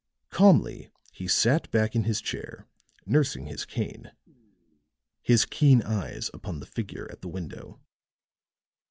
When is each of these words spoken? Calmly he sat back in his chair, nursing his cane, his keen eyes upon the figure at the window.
Calmly 0.31 0.89
he 1.11 1.27
sat 1.27 1.69
back 1.69 1.95
in 1.95 2.05
his 2.05 2.21
chair, 2.21 2.67
nursing 3.05 3.45
his 3.45 3.65
cane, 3.65 4.11
his 5.21 5.45
keen 5.45 5.83
eyes 5.83 6.31
upon 6.33 6.59
the 6.59 6.65
figure 6.65 7.07
at 7.11 7.21
the 7.21 7.27
window. 7.29 7.79